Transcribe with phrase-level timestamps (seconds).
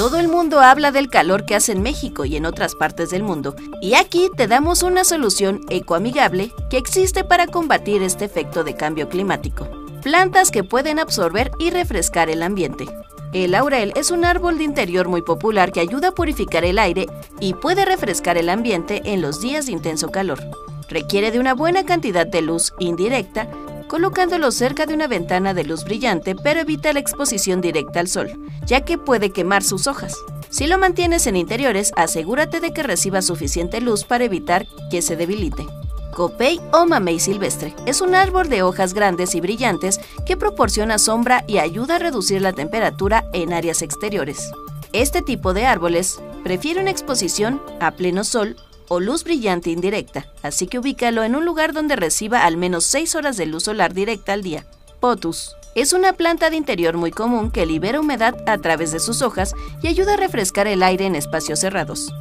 [0.00, 3.22] Todo el mundo habla del calor que hace en México y en otras partes del
[3.22, 8.76] mundo, y aquí te damos una solución ecoamigable que existe para combatir este efecto de
[8.76, 9.68] cambio climático.
[10.02, 12.86] Plantas que pueden absorber y refrescar el ambiente.
[13.34, 17.06] El laurel es un árbol de interior muy popular que ayuda a purificar el aire
[17.38, 20.40] y puede refrescar el ambiente en los días de intenso calor.
[20.88, 23.50] Requiere de una buena cantidad de luz indirecta
[23.90, 28.30] colocándolo cerca de una ventana de luz brillante, pero evita la exposición directa al sol,
[28.64, 30.16] ya que puede quemar sus hojas.
[30.48, 35.16] Si lo mantienes en interiores, asegúrate de que reciba suficiente luz para evitar que se
[35.16, 35.66] debilite.
[36.14, 41.44] Copey o mamey silvestre es un árbol de hojas grandes y brillantes que proporciona sombra
[41.48, 44.52] y ayuda a reducir la temperatura en áreas exteriores.
[44.92, 48.56] Este tipo de árboles prefiere una exposición a pleno sol
[48.90, 53.14] o luz brillante indirecta, así que ubícalo en un lugar donde reciba al menos 6
[53.14, 54.66] horas de luz solar directa al día.
[54.98, 55.56] Potus.
[55.76, 59.54] Es una planta de interior muy común que libera humedad a través de sus hojas
[59.80, 62.12] y ayuda a refrescar el aire en espacios cerrados.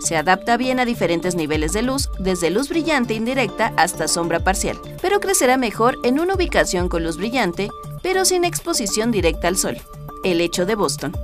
[0.00, 4.80] Se adapta bien a diferentes niveles de luz, desde luz brillante indirecta hasta sombra parcial,
[5.00, 7.70] pero crecerá mejor en una ubicación con luz brillante,
[8.02, 9.76] pero sin exposición directa al sol.
[10.24, 11.16] El hecho de Boston.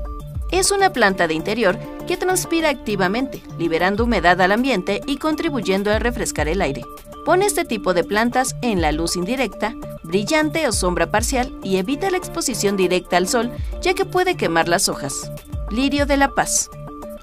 [0.53, 5.99] Es una planta de interior que transpira activamente, liberando humedad al ambiente y contribuyendo a
[5.99, 6.85] refrescar el aire.
[7.25, 12.11] Pone este tipo de plantas en la luz indirecta, brillante o sombra parcial y evita
[12.11, 15.31] la exposición directa al sol, ya que puede quemar las hojas.
[15.71, 16.69] Lirio de la Paz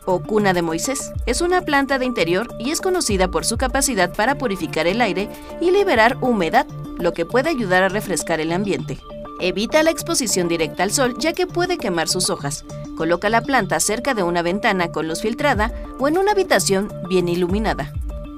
[0.06, 1.12] o cuna de Moisés.
[1.26, 5.30] Es una planta de interior y es conocida por su capacidad para purificar el aire
[5.62, 6.66] y liberar humedad,
[6.98, 8.98] lo que puede ayudar a refrescar el ambiente.
[9.42, 12.66] Evita la exposición directa al sol ya que puede quemar sus hojas.
[12.98, 17.30] Coloca la planta cerca de una ventana con luz filtrada o en una habitación bien
[17.30, 17.94] iluminada.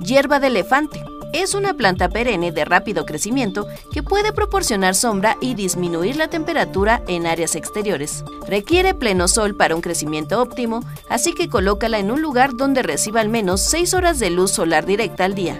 [0.05, 1.03] Hierba de elefante.
[1.33, 7.01] Es una planta perenne de rápido crecimiento que puede proporcionar sombra y disminuir la temperatura
[7.07, 8.23] en áreas exteriores.
[8.47, 13.21] Requiere pleno sol para un crecimiento óptimo, así que colócala en un lugar donde reciba
[13.21, 15.59] al menos 6 horas de luz solar directa al día.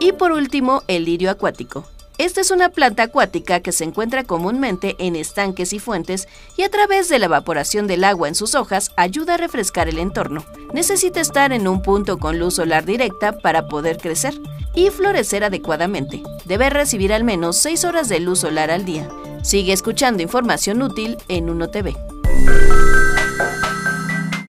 [0.00, 1.84] Y por último, el lirio acuático.
[2.16, 6.68] Esta es una planta acuática que se encuentra comúnmente en estanques y fuentes y a
[6.68, 10.44] través de la evaporación del agua en sus hojas ayuda a refrescar el entorno.
[10.72, 14.34] Necesita estar en un punto con luz solar directa para poder crecer
[14.76, 16.22] y florecer adecuadamente.
[16.44, 19.08] Debe recibir al menos 6 horas de luz solar al día.
[19.42, 21.96] Sigue escuchando información útil en 1TV.